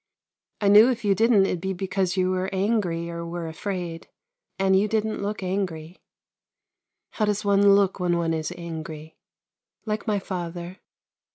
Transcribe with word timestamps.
"I 0.61 0.67
knew 0.67 0.89
if 0.89 1.05
you 1.05 1.13
didn't 1.13 1.45
it'd 1.45 1.61
be 1.61 1.73
because 1.73 2.17
you 2.17 2.31
were 2.31 2.49
angry 2.51 3.07
or 3.07 3.23
were 3.23 3.47
afraid, 3.47 4.07
and 4.57 4.75
you 4.75 4.87
didn't 4.87 5.21
look 5.21 5.43
angry."" 5.43 6.01
How 7.11 7.25
does 7.25 7.45
one 7.45 7.75
look 7.75 7.99
when 7.99 8.17
one 8.17 8.33
is 8.33 8.51
angry? 8.57 9.19
""Like 9.85 10.07
my 10.07 10.17
father." 10.17 10.79